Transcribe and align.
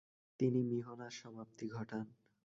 তিনি 0.39 0.59
মিহনার 0.63 1.13
সমাপ্তি 1.19 1.65
ঘটান। 1.67 2.05